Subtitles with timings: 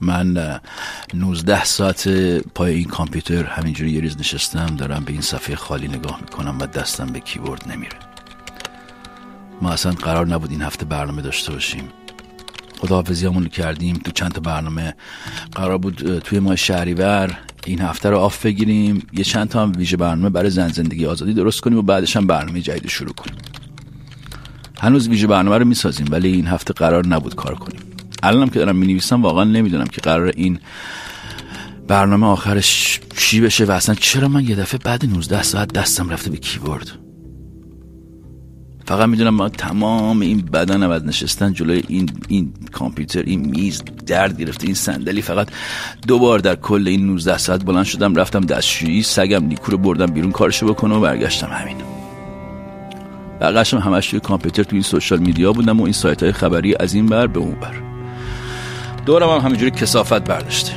[0.00, 0.60] من
[1.14, 2.08] 19 ساعت
[2.38, 6.66] پای این کامپیوتر همینجوری یه ریز نشستم دارم به این صفحه خالی نگاه می‌کنم و
[6.66, 7.98] دستم به کیبورد نمیره.
[9.62, 11.88] ما اصلا قرار نبود این هفته برنامه داشته باشیم.
[12.78, 13.96] خداحافظی‌هامون کردیم.
[13.96, 14.94] تو چند تا برنامه
[15.52, 19.06] قرار بود توی ماه شهریور این هفته رو off بگیریم.
[19.12, 22.26] یه چند تا هم ویژه برنامه برای زن زندگی آزادی درست کنیم و بعدش هم
[22.26, 23.38] برنامه جدید شروع کنیم.
[24.80, 27.95] هنوز ویژه برنامه رو می‌سازیم ولی این هفته قرار نبود کار کنیم.
[28.22, 30.58] الانم که دارم می‌نویسم واقعا نمی‌دونم که قرار این
[31.88, 36.30] برنامه آخرش چی بشه و اصلا چرا من یه دفعه بعد 19 ساعت دستم رفته
[36.30, 36.90] به کیبورد.
[38.86, 44.40] فقط می‌دونم ما تمام این بدن از نشستن جلوی این این کامپیوتر این میز درد
[44.40, 45.48] گرفته این صندلی فقط
[46.06, 50.06] دو بار در کل این 19 ساعت بلند شدم رفتم دستشویی سگم نیکو رو بردم
[50.06, 51.46] بیرون کارشو بکنه و برگشتم.
[51.46, 51.76] همین.
[53.40, 56.94] بقیه‌شم همش توی کامپیوتر توی این سوشال میدیا بودم و این سایت های خبری از
[56.94, 57.85] این بر به اون بر
[59.06, 60.72] دورم هم همینجوری کسافت برداشته.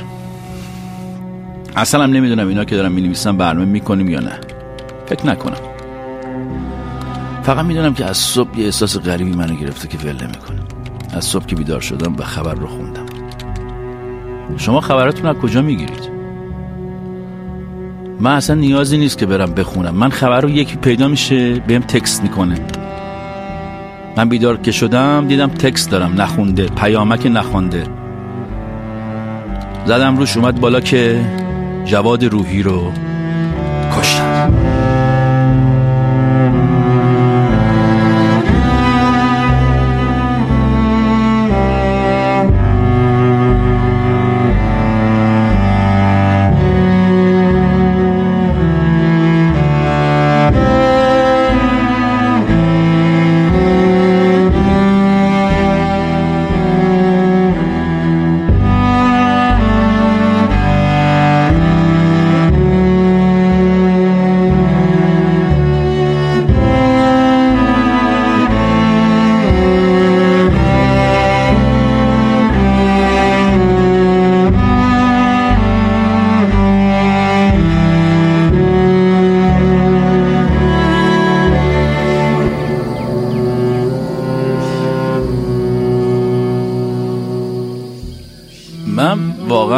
[1.76, 4.32] اصلا هم نمی‌دونم اینا که دارم می‌نویسم برنامه می‌کنیم یا نه.
[5.06, 5.56] فکر نکنم.
[7.42, 10.60] فقط می‌دونم که از صبح یه احساس غریبی منو گرفته که ول نمی‌کنه
[11.12, 13.06] از صبح که بیدار شدم و خبر رو خوندم.
[14.56, 16.10] شما خبراتون از کجا می‌گیرید؟
[18.20, 19.94] من اصلا نیازی نیست که برم بخونم.
[19.94, 22.60] من خبر رو یکی پیدا میشه بهم تکست می‌کنه.
[24.16, 26.20] من بیدار که شدم دیدم تکست دارم.
[26.20, 27.99] نخونده پیامک نخونده.
[29.86, 31.20] زدم روش اومد بالا که
[31.84, 32.92] جواد روحی رو
[33.98, 34.79] کشتن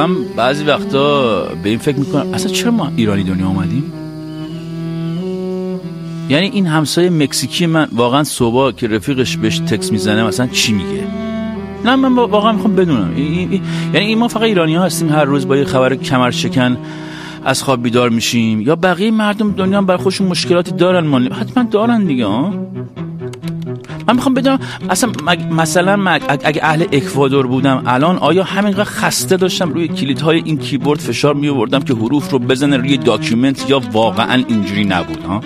[0.02, 3.92] واقعا بعضی وقتا به این فکر می‌کنم اصلا چرا ما ایرانی دنیا آمدیم
[6.28, 11.06] یعنی این همسایه مکزیکی من واقعا صبح که رفیقش بهش تکس می‌زنه مثلا چی میگه؟
[11.84, 13.18] نه من واقعا می‌خوام بدونم.
[13.18, 13.60] یعنی
[14.06, 16.76] این ما فقط ایرانی ها هستیم هر روز با یه خبر کمر شکن
[17.44, 18.60] از خواب بیدار میشیم.
[18.60, 22.54] یا بقیه مردم دنیا بر خودشون مشکلاتی دارن ما حتما دارن دیگه ها؟
[24.08, 24.58] من می‌خوام بدونم
[24.90, 25.12] اصلا
[25.50, 31.34] مثلا اگه اهل اکوادور بودم الان آیا همینقدر خسته داشتم روی کلیدهای این کیبورد فشار
[31.34, 35.40] می آوردم که حروف رو بزنه روی document یا واقعا اینجوری نبود ها؟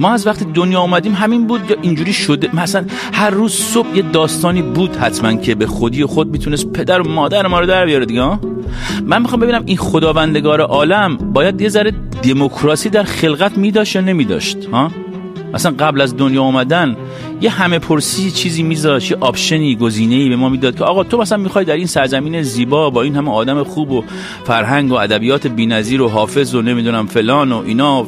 [0.00, 4.02] ما از وقتی دنیا آمدیم همین بود یا اینجوری شده؟ مثلا هر روز صبح یه
[4.02, 8.06] داستانی بود حتما که به خودی خود می‌تونست پدر و مادر ما رو در بیاره
[8.06, 8.38] دیگه
[9.04, 11.92] من می‌خوام ببینم این خداوندگار عالم باید یه ذره
[12.22, 14.90] دموکراسی در خلقت می‌ذاشت یا نمی‌ذاشت ها؟
[15.54, 16.96] مثلا قبل از دنیا آمدن
[17.40, 21.38] یه همه پرسی چیزی میذاشت یه آپشنی گزینه‌ای به ما می‌داد که آقا تو مثلا
[21.38, 24.04] می‌خوای در این سرزمین زیبا با این همه آدم خوب و
[24.44, 28.06] فرهنگ و ادبیات بی‌نظیر و حافظ و نمی‌دونم فلان و اینا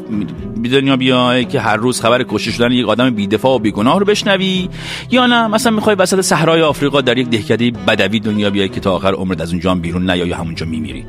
[0.73, 4.69] دنیا بیای که هر روز خبر کشته شدن یک آدم بی‌دفاع و بیگناه رو بشنوی.
[5.11, 8.93] یا نه مثلا می‌خوای وسط صحرای آفریقا در یک دهکده بدوی دنیا بیای که تا
[8.93, 11.05] آخر عمرت از اونجا بیرون نیای یا همونجا میمیری.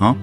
[0.00, 0.16] ها؟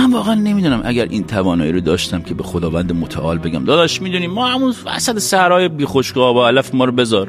[0.00, 3.64] من واقعا نمی‌دونم اگر این توانایی رو داشتم که به خداوند متعال بگم.
[3.64, 7.28] داداش می‌دونی ما همون وسط صحرای بی خوشگاه با علف ما رو بذار.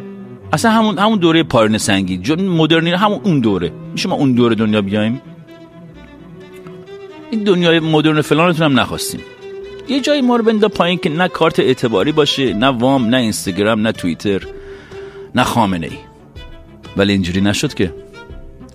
[0.53, 3.71] اصلا همون همون دوره پارن سنگی مدرنی همون اون دوره.
[3.91, 5.21] میشه ما اون دوره دنیا بیایم؟
[7.31, 9.21] این دنیای مدرن فلانتون هم نخواستیم.
[9.89, 13.81] یه جایی ما رو بنده پایین که نه کارت اعتباری باشه نه وام نه اینستاگرام
[13.81, 14.41] نه توییتر
[15.35, 15.97] نه خامنه ای
[16.97, 17.93] ولی اینجوری نشد که.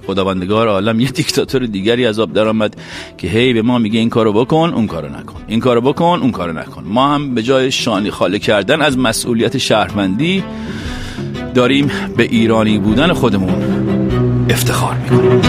[0.06, 2.76] خداوندگار عالم یه دیکتاتور دیگری از آب درآمد
[3.18, 5.40] که هی به ما میگه این کارو بکن اون کارو نکن.
[5.46, 6.84] این کارو بکن اون کارو نکن.
[6.84, 10.44] ما هم به جای شانی خاله کردن از مسئولیت شهروندی
[11.54, 13.54] داریم به ایرانی بودن خودمون
[14.50, 15.40] افتخار می‌کنیم.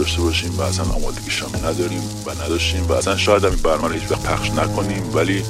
[0.00, 3.94] داشته باشیم و اصلا آمادگیش هم نداریم و نداشتیم و اصلا شاید هم این برنامه
[3.94, 5.44] هیچ وقت پخش نکنیم ولی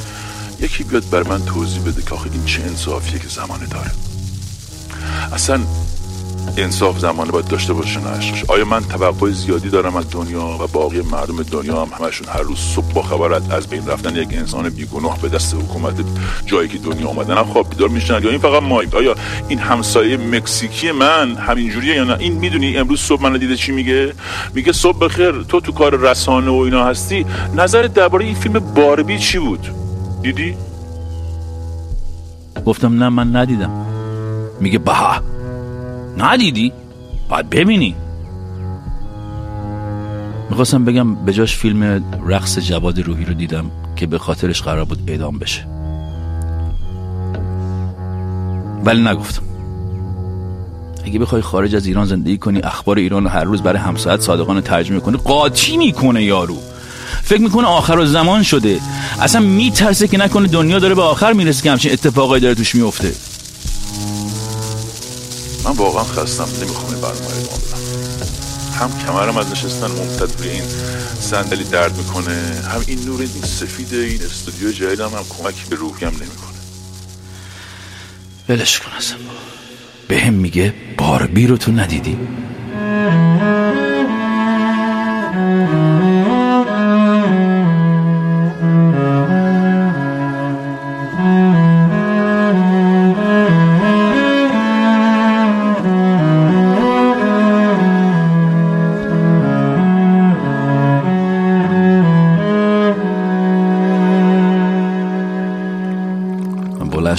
[0.60, 3.90] یکی بیاد بر من توضیح بده که آخه این چه انصافیه که زمانه داره
[5.32, 5.60] اصلا
[6.56, 11.02] انصاف زمانه باید داشته باشه نه آیا من توقع زیادی دارم از دنیا و باقی
[11.02, 15.18] مردم دنیا هم همشون هر روز صبح با خبرت از بین رفتن یک انسان بیگناه
[15.22, 15.94] به دست حکومت
[16.46, 18.22] جایی که دنیا آمدن خواب بیدار میشن.
[18.22, 19.14] یا این فقط ما آیا
[19.48, 24.12] این همسایه مکزیکی من همینجوریه یا نه؟ این می‌دونی امروز صبح من دیده چی میگه؟
[24.54, 27.26] میگه صبح بخیر تو تو کار رسانه و اینا هستی.
[27.56, 29.70] نظر درباره این فیلم باربی چی بود؟
[30.22, 30.56] دیدی؟
[32.66, 33.86] گفتم نه من ندیدم.
[34.60, 35.39] میگه بها.
[36.22, 36.72] ندیدی؟
[37.28, 37.94] باید ببینی.
[40.50, 45.02] می‌خواستم بگم به جاش فیلم رقص جواد روحی رو دیدم که به خاطرش قرار بود
[45.06, 45.66] اعدام بشه.
[48.84, 49.42] ولی نگفتم.
[51.04, 55.00] اگه بخوای خارج از ایران زندگی کنی اخبار ایران هر روز برای همسایت صادقانه ترجمه
[55.00, 56.56] کنی قاطی می‌کنه یارو.
[57.22, 58.80] فکر می‌کنه آخر و زمان شده.
[59.20, 63.12] اصلا میترسه که نکنه دنیا داره به آخر می‌رسه که همچین اتفاقایی داره توش میفته
[65.70, 68.26] من واقعا خستم نمی‌خوام این برنامه ادامه بدم.
[68.74, 70.64] هم کمرم از نشستن ممتد روی این
[71.20, 76.08] صندلی درد می‌کنه هم این نور این سفید این استودیو جدیدم هم کمک به روحیم
[76.08, 76.58] نمی‌کنه.
[78.48, 79.16] ولش کن اصلا.
[80.08, 82.18] به هم میگه باربی رو تو ندیدی؟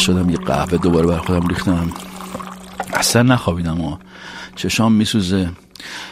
[0.01, 1.92] شدم یه قهوه دوباره بر خودم ریختم.
[2.94, 3.98] اصلا نخوابیدم و
[4.56, 5.50] چشام میسوزه.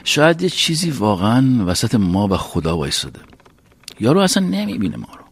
[0.03, 3.19] شاید یه چیزی واقعا وسط ما و خدا وایستاده.
[3.99, 5.25] یارو اصلا نمی‌بینه ما رو.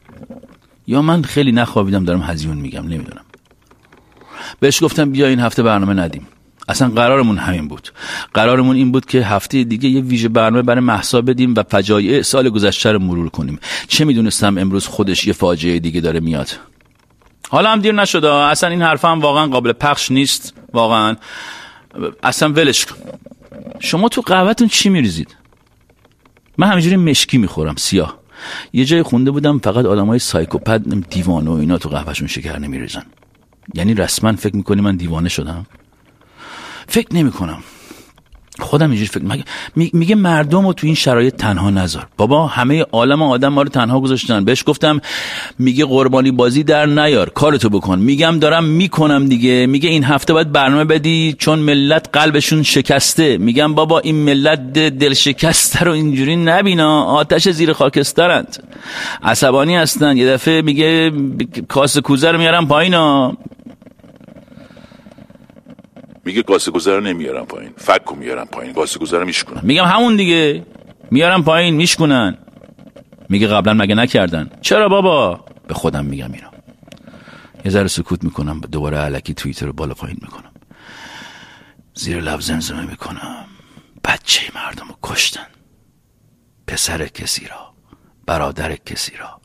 [0.87, 3.23] یا من خیلی نخوابیدم دارم هزیون میگم نمی‌دونم.
[4.59, 6.27] بهش گفتم بیا این هفته برنامه ندیم.
[6.67, 7.89] اصلا قرارمون همین بود.
[8.33, 12.49] قرارمون این بود که هفته دیگه یه ویژه برنامه برای محسا بدیم و فجایع سال
[12.49, 13.59] گذشته رو مرور کنیم.
[13.87, 16.49] چه می‌دونستم امروز خودش یه فاجعه دیگه داره میاد.
[17.49, 18.33] حالا هم دیر نشده.
[18.33, 20.53] اصلا این حرف هم واقعا قابل پخش نیست.
[20.73, 21.15] واقعا.
[22.23, 22.95] اصلا ولش کن.
[23.79, 25.35] شما تو قهوهتون چی میریزید؟
[26.57, 28.17] من همینجوری مشکی می‌خورم سیاه.
[28.73, 33.05] یه جای خونده بودم فقط آدم های سایکوپد دیوانه و اینا تو قهوهشون شکر نمیریزن.
[33.73, 35.65] یعنی رسما فکر می‌کنی من دیوانه شدم؟
[36.87, 37.63] فکر نمی‌کنم.
[38.59, 39.43] خودم اینجوری فکر
[39.93, 42.07] میگه مردم رو تو این شرایط تنها نذار.
[42.17, 44.45] بابا همه عالم آدم ما رو تنها گذاشتن.
[44.45, 45.01] بهش گفتم
[45.59, 47.99] میگه قربانی بازی در نیار کارتو بکن.
[47.99, 49.65] میگم دارم می‌کنم دیگه.
[49.65, 53.37] میگه این هفته باید برنامه بدی چون ملت قلبشون شکسته.
[53.37, 57.03] میگم بابا این ملت دل شکسته رو اینجوری نبینا.
[57.03, 58.63] آتش زیر خاکسترند.
[59.23, 60.17] عصبانی هستن.
[60.17, 61.11] یه دفعه میگه
[61.67, 63.37] کاس کوزه رو میارم پایینا.
[66.27, 67.71] میگه گاز گذر نمیارم پایین.
[67.77, 68.73] فکو میارم پایین.
[68.73, 69.61] گاز گذر میشکنن.
[69.63, 70.65] میگم همون دیگه.
[71.11, 72.37] میارم پایین میشکنن.
[73.29, 74.49] میگه قبلا مگه نکردن.
[74.61, 76.51] چرا بابا؟ به خودم میگم اینا.
[77.65, 80.51] یه ذره سکوت می‌کنم دوباره علکی توییتر رو بالا پایین می‌کنم.
[81.93, 83.45] زیر لب زمزمه می‌کنم.
[84.03, 85.47] بچه مردم رو کشتن.
[86.67, 87.73] پسر کسی را
[88.25, 89.41] برادر کسی را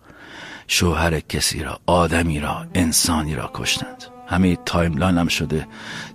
[0.66, 4.11] شوهر کسی را آدمی را انسانی را کشتند.
[4.26, 5.66] همه تایملاین هم شده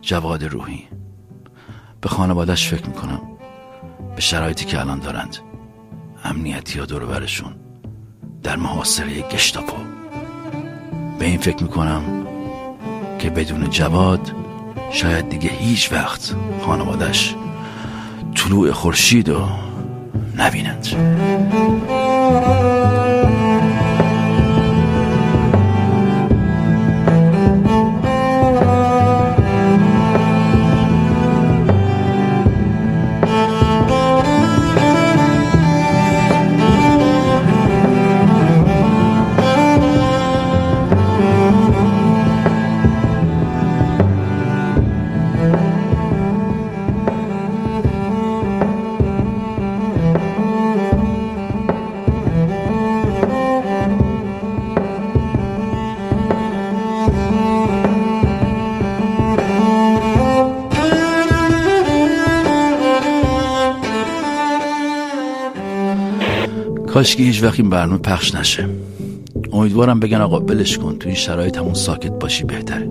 [0.01, 0.87] جواد روحی.
[2.01, 3.21] به خانوادش فکر می‌کنم.
[4.15, 5.37] به شرایطی که الان دارند.
[6.23, 7.55] امنیتی ها دور برشون
[8.43, 9.77] در محاصره گشتاپو.
[11.19, 12.01] به این فکر می‌کنم
[13.19, 14.31] که بدون جواد
[14.91, 16.35] شاید دیگه هیچ وقت
[16.65, 17.35] خانوادش
[18.35, 19.47] طلوع خورشید رو
[20.37, 20.87] نبینند.
[66.87, 68.69] کاش که هیچ وقت این برنامه پخش نشه.
[69.51, 72.89] امیدوارم بگن آقا بلش کن تو این شرایط همون ساکت باشی بهتره.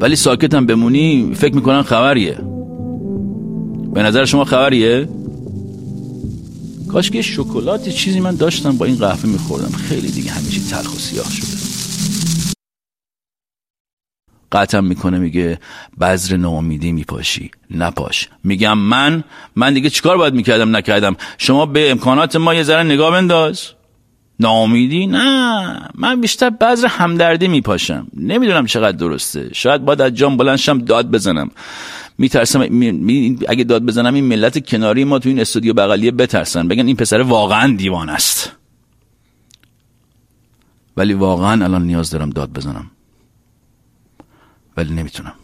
[0.00, 2.36] ولی ساکت هم بمونی فکر می‌کنن خبریه.
[3.94, 5.08] به نظر شما خبریه؟
[6.88, 9.72] کاش که شکلات چیزی من داشتم با این قهوه میخوردم.
[9.76, 11.63] خیلی دیگه چی تلخ و سیاه شده.
[14.52, 15.58] قطعم می‌کنه میگه
[16.00, 18.28] بذر ناامیدی میپاشی نپاش.
[18.44, 19.24] میگم من
[19.56, 23.68] من دیگه چیکار باید می‌کردم نکردم؟ شما به امکانات ما یه ذره نگاه بنداز.
[24.40, 28.06] ناامیدی؟ نه من بیشتر بذر همدردی میپاشم.
[28.16, 29.50] نمی‌دونم چقدر درسته.
[29.52, 31.50] شاید باید از جام بلنشم داد بزنم.
[32.18, 33.38] میترسم می...
[33.48, 36.68] اگه داد بزنم این ملت کناری ما تو این استودیو بغلیه بترسن.
[36.68, 38.52] بگن این پسر واقعا دیوان است.
[40.96, 42.90] ولی واقعا الان نیاز دارم داد بزنم.
[44.76, 45.34] ولی نمی‌تونم.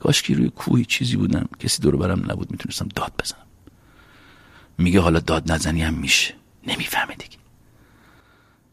[0.00, 3.46] کاش که روی کوهی چیزی بودم کسی دور برم نبود می‌تونستم داد بزنم.
[4.78, 6.34] میگه حالا داد نزنی هم میشه.
[6.66, 7.36] نمی‌فهمه دیگه.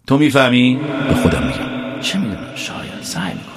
[0.07, 2.01] تو می‌فهمی؟ به خودم میگم.
[2.01, 3.53] چه می‌دونم؟ شاید سعی می‌کنم.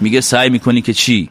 [0.00, 1.30] میگه سعی می‌کنی که چی؟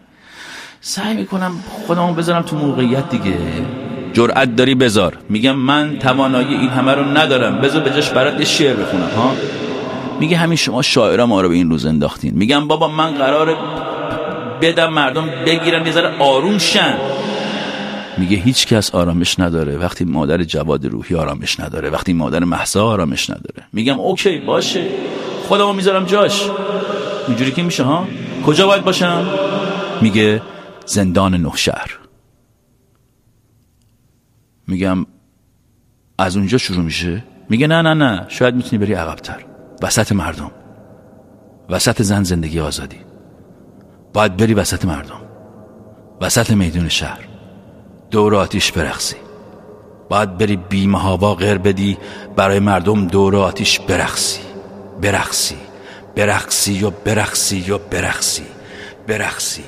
[0.81, 3.65] سعی می‌کنم خودمو بذارم تو موقعیت دیگه.
[4.13, 5.17] جرأت داری بذار.
[5.29, 7.61] میگم من توانایی این همه رو ندارم.
[7.61, 9.35] بذار به جاش برات یه شعر بخونم ها؟
[10.19, 12.33] میگه همین شما شاعرها ما رو به این روز انداختین.
[12.35, 13.57] میگم بابا من قرار
[14.61, 16.97] بدم مردم بگیرن یه ذره آروم شن.
[18.17, 19.77] میگه هیچ کس آرامش نداره.
[19.77, 21.89] وقتی مادر جواد روحی آرامش نداره.
[21.89, 23.63] وقتی مادر محسا آرامش نداره.
[23.73, 24.88] میگم اوکی باشه.
[25.47, 26.49] خودمو می‌ذارم جاش.
[27.27, 28.07] اینجوری که میشه ها؟
[28.45, 29.27] کجا باید باشم؟
[30.01, 30.41] میگه
[30.85, 31.99] زندان نه شهر.
[34.67, 35.05] میگم
[36.17, 38.25] از اونجا شروع میشه؟ میگه نه نه نه.
[38.27, 39.49] شاید می‌تونی بری عقبتر.
[39.81, 40.51] وسط مردم.
[41.69, 43.00] وسط زن زندگی آزادی.
[44.13, 45.21] باید بری وسط مردم.
[46.21, 47.29] وسط میدون شهر.
[48.12, 49.15] دور آتیش برخصی
[50.09, 51.98] باید بری بیمهابا غیر بدی
[52.36, 54.41] برای مردم دور آتیش برخصی
[55.01, 55.57] برخصی
[56.15, 58.45] برخصی و برخصی و برخصی
[59.07, 59.63] برخصی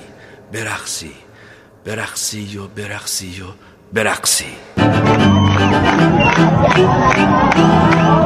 [0.53, 1.11] برخصی
[1.85, 3.45] برخصی و برخصی و
[3.93, 4.45] برخصی
[7.15, 8.20] چند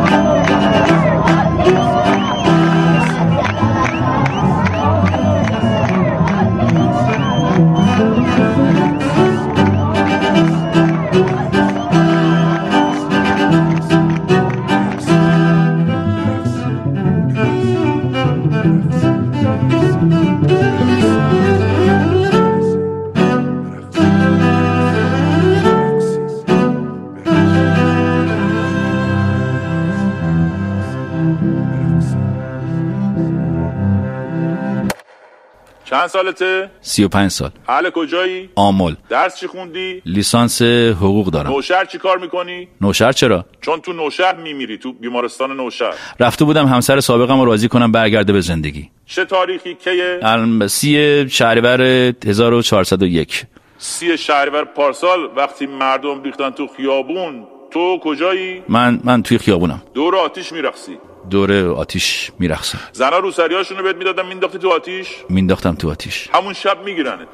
[36.16, 40.62] سالته؟ سی و پنج سال اهل کجایی؟ آمل درس چی خوندی؟ لیسانس
[41.02, 45.94] حقوق دارم نوشهر چی کار می‌کنی؟ نوشهر چرا؟ چون تو نوشهر میمیری تو بیمارستان نوشهر
[46.20, 51.82] رفته بودم همسر سابقم رو راضی کنم برگرده به زندگی چه تاریخی کیه؟ سی شهریور
[52.26, 53.44] 1401
[53.78, 59.82] سی شهریور پارسال وقتی مردم ریختن تو خیابون تو کجایی؟ من من توی خیابونم.
[59.94, 60.98] دور آتیش میرخسی
[61.30, 66.30] دور آتیش میرخصم زنا روسریاشونو بهت می‌دادن مینداختی تو آتیش؟ مینداختم تو آتیش.
[66.34, 67.28] همون شب میگیرنت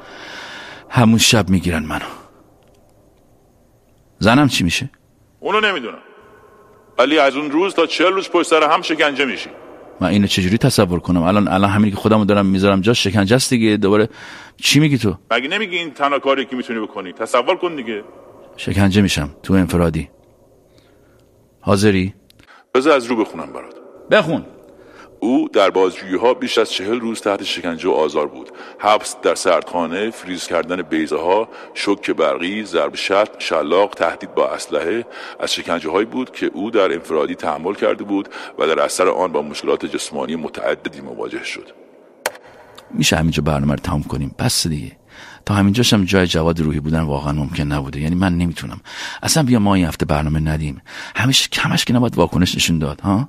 [0.88, 2.04] همون شب می‌گیرن منو.
[4.18, 4.90] زنم چی میشه؟
[5.40, 5.98] اونو نمی‌دونم.
[6.98, 9.50] ولی از اون روز تا چهل روز پشت سر هم شکنجه میشی.
[10.00, 13.50] من اینو چجوری تصور کنم؟ الان الان همینی که خودمو دارم می‌ذارم جاش شکنجه است
[13.50, 13.76] دیگه.
[13.76, 14.08] دوباره
[14.56, 18.04] چی میگی تو؟ مگه نمیگی این تنها کاری که می‌تونی بکنی؟ تصور کن دیگه.
[18.56, 20.08] شکنجه میشم تو انفرادی.
[21.64, 22.14] حاضری؟
[22.74, 23.74] بذار از رو بخونم برات.
[24.10, 24.46] بخون.
[25.20, 28.50] او در بازجویی ها بیش از چهل روز تحت شکنجه و آزار بود.
[28.78, 35.06] حبس در سردخانه فریز کردن بیزه ها شک برقی ضرب شتم شلاق تهدید با اسلحه
[35.40, 38.28] از شکنجه هایی بود که او در انفرادی تحمل کرده بود
[38.58, 41.72] و در اثر آن با مشکلات جسمانی متعددی مواجه شد.
[42.90, 45.01] میشه همینجا برنامه رو تموم کنیم؟ بس دیگه.
[45.46, 48.00] تا همینجاشم جای جواد روحی بودن واقعا ممکن نبوده.
[48.00, 48.80] یعنی من نمی‌تونم.
[49.22, 50.80] اصلا بیا ما این هفته برنامه ندیم.
[51.16, 53.28] همیشه کمش که نباید واکنش نشون داد ها؟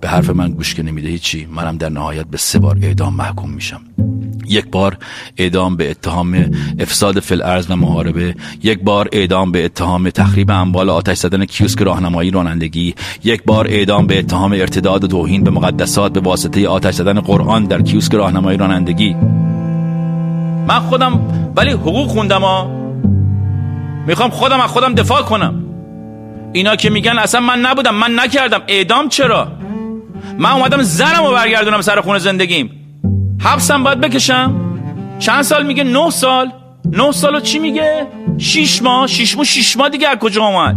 [0.00, 1.46] به حرف من گوش که نمیده هیچی.
[1.46, 3.80] منم در نهایت به سه بار اعدام محکوم میشم.
[4.48, 4.96] یک بار
[5.36, 8.34] اعدام به اتهام افساد فل و محاربه.
[8.62, 12.94] یک بار اعدام به اتهام تخریب اموال آتش زدن کیوسک راهنمایی رانندگی.
[13.24, 17.64] یک بار اعدام به اتهام ارتداد و توهین به مقدسات به واسطه آتش زدن قرآن
[17.64, 19.16] در کیوسک راهنمایی رانندگی.
[20.66, 21.20] من خودم
[21.56, 22.70] ولی حقوق خوندم ها.
[24.06, 25.64] می‌خوام خودم از خودم دفاع کنم.
[26.52, 28.62] اینا که میگن اصلا من نبودم من نکردم.
[28.68, 29.48] اعدام چرا؟
[30.38, 32.70] من اومدم زنم رو برگردونم سر خونه زندگیم.
[33.40, 34.54] حبسم باید بکشم.
[35.18, 36.52] چند سال میگه؟ نه سال.
[36.92, 38.06] نه سال چی میگه؟
[38.38, 39.06] شیش ماه.
[39.06, 40.76] شیش ماه شیش ماه دیگه از کجا اومد؟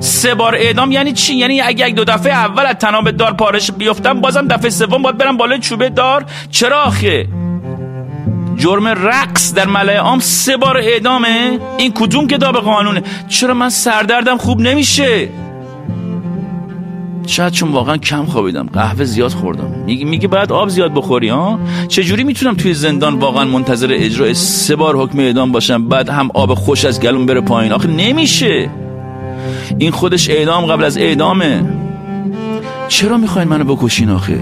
[0.00, 3.70] سه بار اعدام یعنی چی؟ یعنی اگه یک دو دفعه اول از تناب دار پارش
[3.70, 6.24] بیفتم بازم دفعه سوم باید برم بالای چوبه دار.
[6.50, 7.26] چرا آخه؟
[8.58, 14.36] جرم رقص در ملای عام سه بار اعدامه؟ این کدوم کتاب قانونه؟ چرا من سردردم
[14.36, 15.28] خوب نمیشه؟
[17.26, 19.74] شاید چون واقعا کم خوابیدم قهوه زیاد خوردم.
[19.86, 24.76] میگه میگه باید آب زیاد بخوری ها؟ چجوری می‌تونم توی زندان واقعا منتظر اجرای سه
[24.76, 28.70] بار حکم اعدام باشم بعد هم آب خوش از گلون بره پایین؟ آخه نمیشه.
[29.78, 31.62] این خودش اعدام قبل از اعدامه.
[32.88, 34.38] چرا می‌خواین منو بکشین آخه؟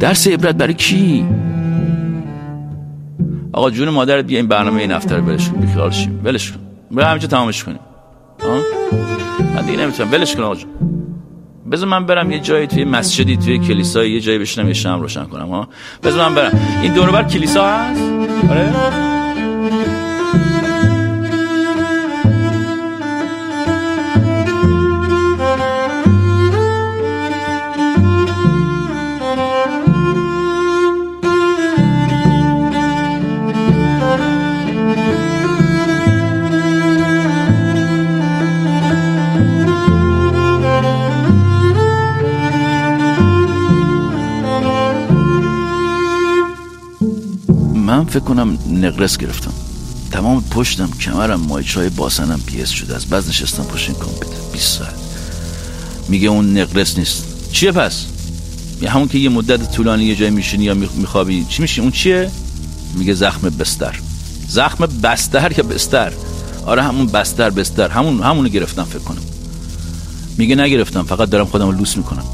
[0.00, 1.24] درس عبرت برای کی؟
[3.56, 6.20] آقا جون مادرت بیا این برنامه این هفته رو کن بیخیال شیم.
[6.24, 6.58] ولش کن.
[6.90, 7.78] بیا همینجا تمامش کنیم.
[9.54, 10.12] من دیگه نمی‌تونم.
[10.12, 10.70] ولش کن آقا جون.
[11.72, 15.24] بذار من برم یه جایی توی مسجدی توی کلیسای یه جایی بشینم یه شم روشن
[15.24, 15.68] کنم ها؟
[16.02, 16.60] بذار من برم.
[16.82, 18.02] این دور بر کلیسا هست؟
[18.50, 18.72] آره؟
[48.16, 49.52] فکر کنم نقرس گرفتم.
[50.10, 54.40] تمام پشتم کمرم مایچ های باسنم پیس شده از بعد نشستم پشت این کامپیوتر.
[54.52, 54.94] 20 ساعت.
[56.08, 57.24] میگه اون نقرس نیست.
[57.52, 58.06] چیه پس؟
[58.82, 61.44] یه همون که یه مدت طولانی یه جای میشینی یا میخوابی.
[61.48, 62.30] چی میشی اون چیه؟
[62.94, 64.00] میگه زخم بستر.
[64.48, 66.12] زخم بستر یا بستر؟
[66.66, 67.88] آره همون بستر بستر.
[67.88, 69.22] همون همونو گرفتم فکر کنم.
[70.38, 71.02] میگه نگرفتم.
[71.02, 72.24] فقط دارم خودم رو لوس می‌کنم.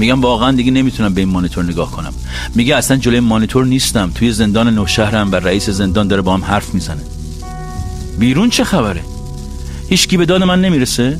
[0.00, 2.12] میگم واقعا دیگه نمی‌تونم به این مانیتور نگاه کنم.
[2.54, 4.10] میگه اصلا جلوی مانیتور نیستم.
[4.14, 7.02] توی زندان نوشهرم و رئیس زندان داره با هم حرف می‌زنه.
[8.18, 9.00] بیرون چه خبره؟
[9.88, 11.18] هیچکی به داد من نمی‌رسه؟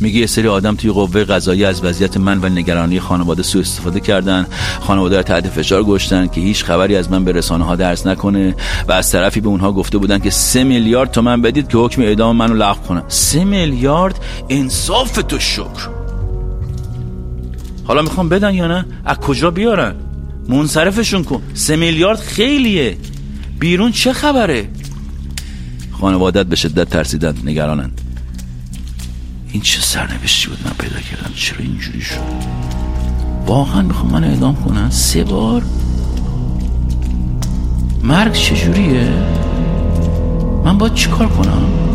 [0.00, 4.00] میگه یه سری آدم توی قوه قضایی از وضعیت من و نگرانی خانواده سوء استفاده
[4.00, 4.46] کردن.
[4.80, 8.54] خانواده رو تحت فشار گذاشتن که هیچ خبری از من به رسانه ها درس نکنه
[8.88, 12.36] و از طرفی به اونها گفته بودن که سه میلیارد تومن بدید که حکم اعدام
[12.36, 13.02] منو لغو کنن.
[13.08, 16.01] سه میلیارد؟ انصاف تو شکر.
[17.84, 19.94] حالا می‌خوام بدن یا نه؟ از کجا بیارن؟
[20.48, 21.42] منصرفشون کن.
[21.54, 22.96] سه میلیارد خیلیه.
[23.58, 24.68] بیرون چه خبره؟
[26.00, 28.00] خانوادت به شدت ترسیدن نگرانند
[29.52, 32.14] این چه سرنوشتی بود من پیدا کردم؟ چرا اینجوری شد؟
[33.46, 35.62] واقعا می‌خوام من اعدام کنن؟ سه بار؟
[38.02, 39.08] مرگ چجوریه؟
[40.64, 41.91] من باید چیکار کنم؟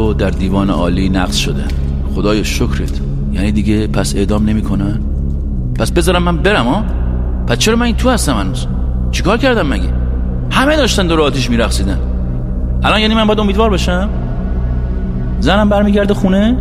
[0.00, 1.64] تو در دیوان عالی نقض شده.
[2.14, 3.00] خدای شکرت.
[3.32, 5.00] یعنی دیگه پس اعدام نمی‌کنن
[5.78, 6.84] پس بذارم من برم ها؟
[7.46, 8.66] پس چرا من این تو هستم هنوز؟
[9.10, 9.92] چیکار کردم مگه؟
[10.50, 11.98] همه داشتن دور آتیش میرقصیدن.
[12.82, 14.08] الان یعنی من باید امیدوار باشم
[15.40, 16.56] زنم برمیگرده خونه؟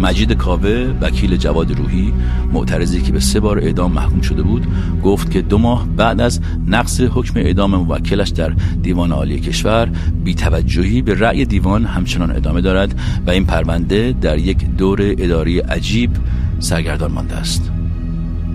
[0.00, 2.12] مجید کاوه وکیل جواد روحی
[2.52, 4.66] معترضی که به سه بار اعدام محکوم شده بود
[5.02, 9.88] گفت که دو ماه بعد از نقض حکم اعدام موکلش در دیوان عالی کشور
[10.24, 16.10] بیتوجهی به رأی دیوان همچنان ادامه دارد و این پرونده در یک دور اداری عجیب
[16.58, 17.70] سرگردان مانده است.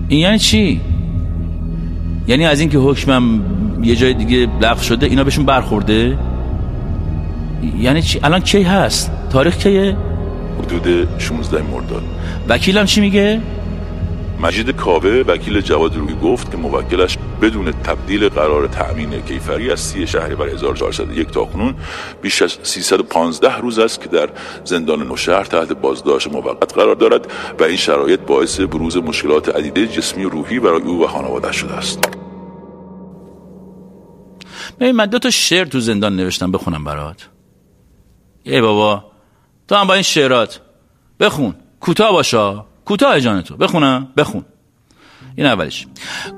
[0.08, 0.80] این یعنی چی؟
[2.28, 3.40] یعنی از اینکه حکمم
[3.82, 6.18] یه جای دیگه لغو شده اینا بهشون برخورده؟
[7.80, 9.96] یعنی چی؟ الان کی هست؟ تاریخ کیه؟
[10.58, 12.02] حدود 16 مرداد
[12.48, 13.40] وکیلم چی میگه؟
[14.42, 20.06] مجید کاوه وکیل جواد روحی گفت که موکلش بدون تبدیل قرار تأمین کیفری از سی
[20.06, 21.74] شهریور 1401 تا کنون
[22.22, 24.30] بیش از 315 روز است که در
[24.64, 30.24] زندان نوشهر تحت بازداشت موقت قرار دارد و این شرایط باعث بروز مشکلات عدیده جسمی
[30.24, 32.08] و روحی برای او و خانواده شده است.
[34.80, 37.28] ببین من دو تا شعر تو زندان نوشتم بخونم برات.
[38.42, 39.11] ای بابا
[39.72, 40.60] تو هم با این شعرات
[41.20, 41.54] بخون.
[41.80, 43.56] کوتاه باشا کوتاه جان تو.
[43.56, 44.08] بخونم.
[44.16, 44.44] بخون.
[45.36, 45.86] این اولیش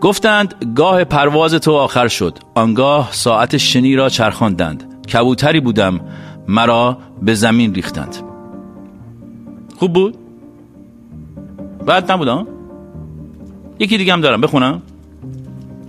[0.01, 2.39] گفتند گاه پرواز تو آخر شد.
[2.55, 5.07] آنگاه ساعت شنی را چرخاندند.
[5.07, 6.01] کبوتری بودم.
[6.49, 8.17] مرا به زمین ریختند.
[9.79, 10.17] خوب بود؟
[11.87, 12.47] بعد نبودم
[13.79, 14.41] یکی دیگه هم دارم.
[14.41, 14.83] بخونم.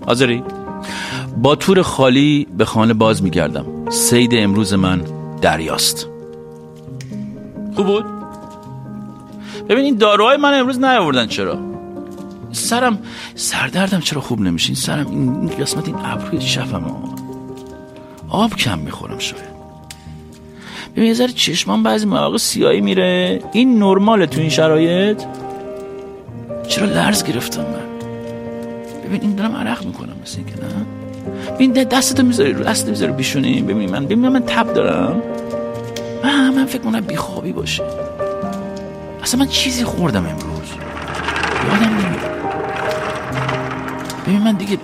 [0.08, 0.44] حاضری؟
[1.38, 3.90] با تور خالی به خانه باز میگردم.
[3.90, 5.02] سید امروز من
[5.42, 6.15] دریاست.
[7.76, 8.06] خوب بود؟
[9.70, 11.60] ببین این داروهای من امروز نیاوردن چرا؟
[12.52, 13.00] سرم
[13.36, 16.84] سردردم چرا خوب نمیشه این سرم این قسمت این ابروی شفم
[18.30, 19.56] آب کم می‌خورم شاید.
[20.96, 23.42] ببین یه ذره چشمان بعضی مواقع سیاهی میره.
[23.52, 25.24] این نرماله تو این شرایط؟
[26.68, 28.00] چرا لرز گرفتم من؟
[29.06, 30.86] ببین این دارم عرق می‌کنم مثل اینکه نه؟
[31.56, 33.62] ببین دستتو می‌ذاری رو دستتو می‌ذاری بیشونی.
[33.62, 35.22] ببین من ببین من تب دارم.
[36.26, 37.84] من من فکر کنم بیخوابی باشه.
[39.24, 40.70] اصلا من چیزی خوردم امروز.
[41.72, 42.36] یادم نمیاد.
[44.28, 44.78] ببین من دیگه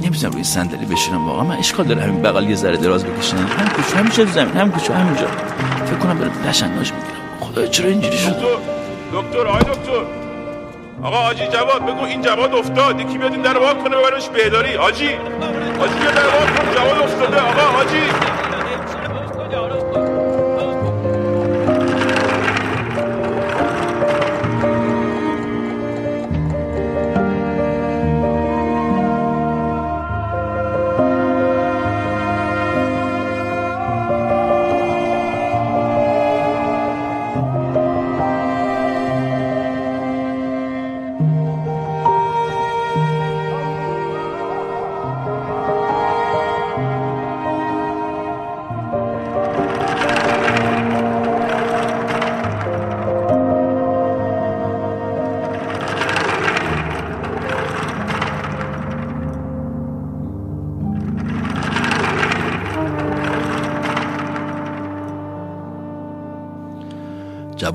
[0.00, 1.44] نمی‌تونم روی صندلی بشینم واقعا.
[1.44, 3.36] من اشکال داره همین بغل یه ذره دراز بکشم.
[3.36, 5.26] هم کوچو همیشه زمین هم کوچو همینجا.
[5.86, 7.18] فکر کنم برم لشناش می‌گیرم.
[7.40, 8.36] خدا چرا اینجوری شد؟
[9.12, 10.02] دکتر آقای دکتر.
[11.02, 13.00] آقا آجی جواد بگو این جواد افتاد.
[13.00, 15.08] یکی بیاد این در واق کنه ببرش بهداری آجی
[15.80, 16.74] آجی بیا در واق کن.
[16.74, 17.40] جواد افتاده.
[17.40, 18.02] آقا آجی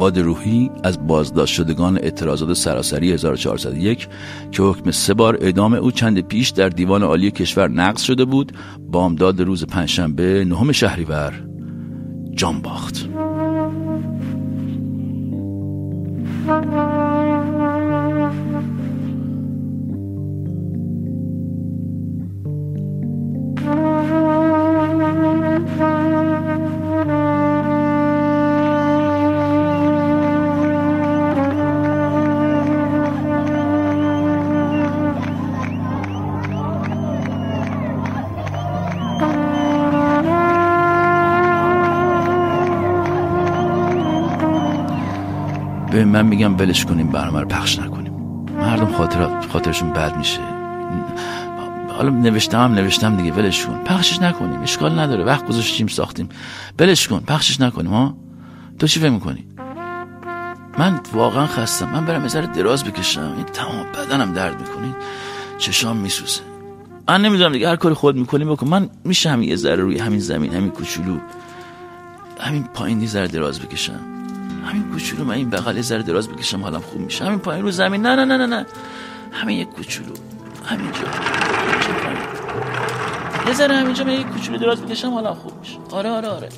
[0.04, 4.08] جواد روحی از بازداشت شدگان اعتراضات سراسری 1401
[4.52, 8.52] که حکم سه بار اعدام او چند پیش در دیوان عالی کشور نقض شده بود
[8.92, 11.34] بامداد روز پنجشنبه نهم شهریور
[12.36, 13.10] جان باخت
[46.14, 48.14] من میگم ولش کنیم برنامه رو پخش نکنیم.
[48.58, 50.40] مردم خاطر خاطرشون بد میشه.
[51.98, 53.84] حالا نوشتم هم نوشتم دیگه ولش کن.
[53.84, 55.24] پخشش نکنیم اشکال نداره.
[55.24, 56.30] وقت گذاشتیم ساختیم.
[56.80, 58.18] ولش کن پخشش نکنیم ها؟
[58.80, 59.48] تو چی فکر می‌کنی؟
[60.78, 61.90] من واقعا خستم.
[61.90, 63.34] من برم یه دراز بکشم.
[63.38, 64.96] این تمام بدنم درد می‌کنه.
[65.58, 66.42] چشام میسوزه.
[67.08, 68.68] من نمی‌دونم دیگه هر کاری خود می‌کنیم بکن.
[68.68, 71.18] من میشه همین یه ذره روی همین زمین همین کوچولو
[72.40, 74.00] همین پایین یه ذره دراز بکشم.
[74.64, 77.26] همین کوچولو من این بغل ذره دراز بکشم حالم خوب میشه.
[77.26, 78.02] همین پایین رو زمین.
[78.02, 78.66] نه نه نه نه نه.
[79.32, 80.14] همین یک کوچولو.
[80.66, 81.00] همینجا.
[83.48, 85.78] یه ذره همینجا من یک کوچولو دراز بکشم حالم خوب میشه.
[85.92, 86.50] آره آره آره.